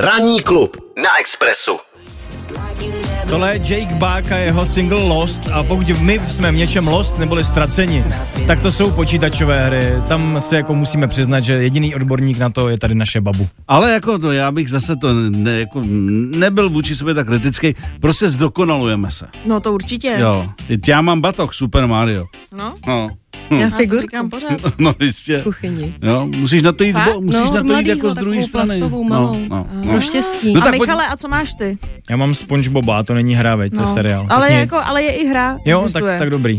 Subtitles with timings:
[0.00, 1.78] Ranní klub na Expressu.
[3.30, 7.18] Tohle je Jake Buck a jeho single Lost a pokud my jsme v něčem Lost
[7.18, 8.04] neboli ztraceni,
[8.46, 9.92] tak to jsou počítačové hry.
[10.08, 13.48] Tam si jako musíme přiznat, že jediný odborník na to je tady naše babu.
[13.68, 15.82] Ale jako to, já bych zase to ne, jako
[16.36, 19.26] nebyl vůči sobě tak kritický, prostě zdokonalujeme se.
[19.44, 20.16] No to určitě.
[20.18, 20.46] Jo,
[20.88, 22.26] já mám batok Super Mario.
[22.52, 23.08] No, No,
[23.58, 24.60] Já to figurku říkám pořád.
[24.78, 25.38] no jistě.
[25.40, 25.94] v kuchyni.
[26.02, 27.10] Jo, musíš na to jít, Fakt?
[27.12, 28.66] zbo, musíš no, na to jít jako z druhé takovou strany.
[28.80, 29.36] plastovou no, malou.
[29.48, 30.00] no, Pro no.
[30.00, 30.52] štěstí.
[30.54, 31.78] No A tak pojď- Michale, a co máš ty?
[32.10, 34.26] Já mám SpongeBoba, a to není hra, veď, to je seriál.
[34.30, 36.56] Ale, jako, ale je i hra, Jo, tak, tak dobrý.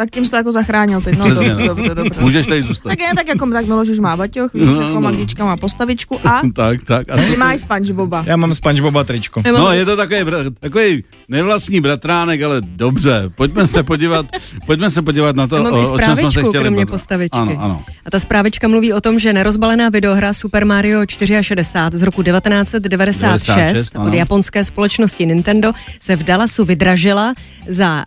[0.00, 1.18] Tak tím jsi to jako zachránil teď.
[1.18, 2.20] No, dobře, dobře, dobře.
[2.20, 2.88] Můžeš tady zůstat.
[2.88, 5.00] Tak je tak jako tak Miloš už má baťoch, víš, No, jako
[5.38, 5.46] no.
[5.46, 7.10] Má postavičku a tak, tak.
[7.10, 7.38] A ty co?
[7.38, 8.24] máš Spongeboba.
[8.26, 9.42] Já mám SpongeBoba tričko.
[9.52, 10.20] No, je to takový,
[10.60, 13.30] takový nevlastní bratránek, ale dobře.
[13.34, 14.26] Pojďme se podívat,
[14.66, 17.38] pojďme se podívat na to, Já mám o, o čem jsme se chtěli kromě postavičky.
[17.38, 17.82] Ano, ano.
[18.06, 22.88] A ta zprávička mluví o tom, že nerozbalená videohra Super Mario 64 z roku 1996
[22.88, 24.06] 96, ano.
[24.06, 27.34] od japonské společnosti Nintendo se v Dallasu vydražila
[27.68, 28.04] za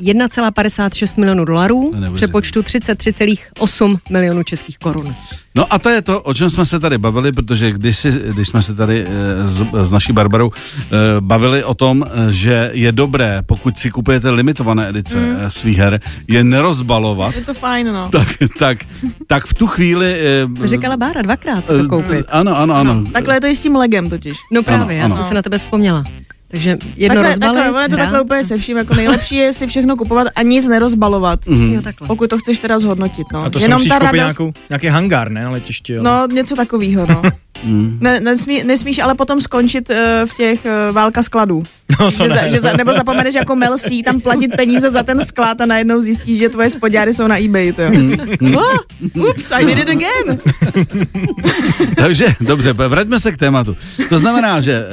[0.00, 5.14] 1,56 milionů dolarů, v přepočtu 33,8 milionů českých korun.
[5.54, 8.48] No a to je to, o čem jsme se tady bavili, protože když, si, když
[8.48, 10.86] jsme se tady eh, s, s naší Barbarou eh,
[11.20, 15.50] bavili o tom, eh, že je dobré, pokud si kupujete limitované edice mm.
[15.50, 18.08] svých her, je nerozbalovat, Je to fajn, no.
[18.08, 18.28] tak,
[18.58, 18.78] tak,
[19.26, 20.20] tak v tu chvíli...
[20.60, 22.26] To říkala Bára dvakrát se to koupit.
[22.28, 23.04] Ano, ano, ano.
[23.12, 24.38] Takhle je to i s tím legem totiž.
[24.52, 25.08] No právě, ano.
[25.08, 26.04] já jsem se na tebe vzpomněla.
[26.48, 29.52] Takže jedno Takhle, rozbalit, takhle, ono je to takhle úplně se vším, jako nejlepší je
[29.52, 31.46] si všechno kupovat a nic nerozbalovat.
[31.46, 31.72] Mhm.
[31.72, 32.08] Jo, takhle.
[32.08, 33.44] Pokud to chceš teda zhodnotit, no.
[33.44, 35.92] A to si Jenom musíš ta koupit radost, nějakou, nějaký hangár, ne, na letišti.
[35.92, 36.02] Jo.
[36.02, 37.22] No, něco takového, no.
[37.64, 37.98] Mm.
[38.00, 41.62] Ne, nesmí, nesmíš ale potom skončit uh, v těch uh, válka skladů.
[42.00, 42.50] no Že za, ne.
[42.50, 46.00] že za, nebo zapomeneš jako Mel C tam platit peníze za ten sklad a najednou
[46.00, 47.72] zjistíš, že tvoje spodňáry jsou na eBay.
[47.72, 47.82] To.
[47.90, 48.54] Mm.
[48.56, 50.38] oh, ups, I did it again.
[51.96, 53.76] Takže, dobře, vraťme se k tématu.
[54.08, 54.84] To znamená, že e,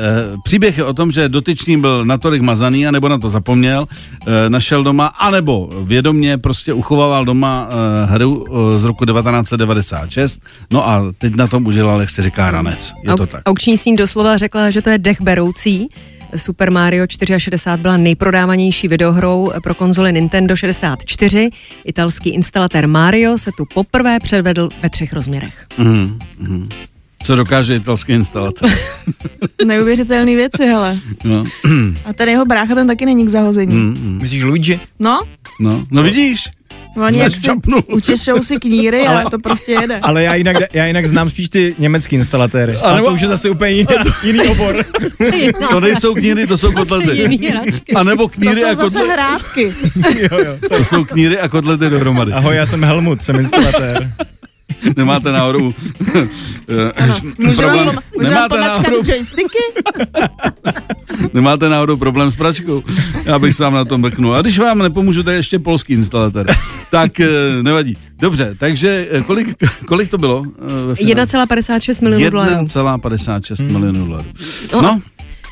[0.43, 3.87] příběh je o tom, že dotyčný byl natolik mazaný, anebo na to zapomněl,
[4.27, 8.45] e, našel doma, anebo vědomně prostě uchovával doma e, hru
[8.75, 10.41] e, z roku 1996,
[10.71, 12.93] no a teď na tom udělal, jak se říká, ranec.
[13.03, 13.41] Je to tak.
[13.45, 15.87] Aukční síň doslova řekla, že to je dech beroucí.
[16.35, 17.05] Super Mario
[17.37, 21.49] 64 byla nejprodávanější videohrou pro konzoli Nintendo 64.
[21.85, 25.65] Italský instalatér Mario se tu poprvé předvedl ve třech rozměrech.
[25.77, 26.69] Mhm, mhm.
[27.23, 28.69] Co dokáže italský instalatér?
[29.65, 30.99] Neuvěřitelné věci, hele.
[31.23, 31.43] No,
[32.05, 33.75] A ten jeho brácha ten taky není k zahození.
[33.75, 34.17] mm, mm.
[34.21, 34.79] Myslíš Luigi?
[34.99, 35.21] No,
[35.59, 36.49] no, no vidíš?
[36.95, 37.49] Oni jak si
[37.91, 39.99] učešou si kníry, ale to prostě jede.
[39.99, 42.75] Ale já jinak, já jinak znám spíš ty německý instalatéry.
[42.75, 43.87] A A nebo- to už je zase úplně jiný,
[44.23, 44.85] jiný obor.
[45.69, 47.27] To nejsou kníry, to jsou kotlety.
[47.95, 49.09] A nebo To kníry jsou a zase kotlety.
[49.11, 49.73] hrátky.
[50.31, 50.69] jo, jo.
[50.69, 52.33] To jsou kníry a kotlety dohromady.
[52.33, 54.11] Ahoj, já jsem Helmut, jsem instalatér.
[54.97, 55.71] Nemáte náhodou
[56.15, 59.57] eh, Můžu problém, vám, nemáte, náhodou, joysticky?
[61.33, 62.83] nemáte náhodou problém s pračkou?
[63.25, 64.35] Já bych se vám na tom mrknul.
[64.35, 66.45] A když vám nepomůžu, to je ještě polský instalatér.
[66.91, 67.27] Tak eh,
[67.61, 67.97] nevadí.
[68.19, 69.55] Dobře, takže eh, kolik,
[69.85, 70.43] kolik to bylo?
[70.45, 71.25] eh, ve finále?
[71.25, 72.55] 1,56 milionů dolarů.
[72.55, 74.27] 1,56 milionů dolarů.
[74.73, 75.01] No,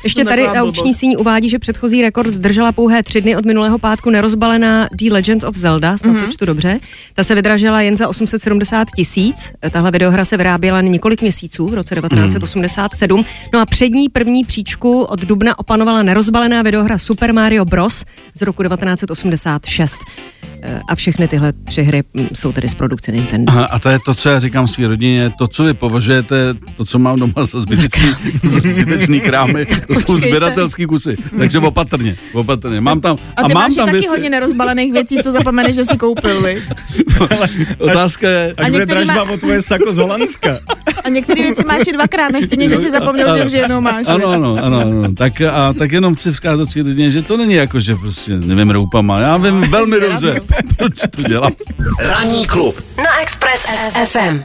[0.04, 0.48] Ještě tady
[0.82, 0.98] blbost.
[0.98, 5.44] síň uvádí, že předchozí rekord držela pouhé tři dny od minulého pátku nerozbalená The Legend
[5.44, 6.20] of Zelda, snad Mhm.
[6.22, 6.26] mm-hmm.
[6.26, 6.80] to čtu dobře.
[7.14, 9.52] Ta se vydražila jen za 870 tisíc.
[9.70, 13.24] Tahle videohra se vyráběla několik měsíců v roce 1987.
[13.52, 18.04] No a přední první příčku od dubna opanovala nerozbalená videohra Super Mario Bros.
[18.34, 19.98] z roku 1986.
[20.62, 23.52] Eh, A všechny tyhle tři hry mm, jsou tedy z produkce Nintendo.
[23.52, 26.84] Aha, a to je to, co já říkám své rodině, to, co vy považujete, to,
[26.84, 31.16] co mám doma za zbytečný, za zbytečný krámy, to jsou sběratelský kusy.
[31.38, 32.80] Takže opatrně, opatrně.
[32.80, 34.08] Mám tam, A ty mám máš tam taky věci.
[34.14, 36.62] hodně nerozbalených věcí, co zapomeneš, že jsi koupil, vy.
[37.78, 40.58] Otázka je, Až bude dražba má- o tvoje sako z Holandska.
[41.04, 44.06] A některé věci máš i dvakrát, nechtěně, že jsi zapomněl, že už jednou máš.
[44.08, 45.14] Ano, ano, ano, ano.
[45.14, 48.70] Tak, a, tak jenom chci vzkázat svým rodině, že to není jako, že prostě nevím
[48.70, 49.20] roupama.
[49.20, 50.40] Já vím velmi jsi dobře,
[50.76, 51.52] proč to dělám.
[52.00, 53.66] Ranní klub Na Express
[54.04, 54.42] FM.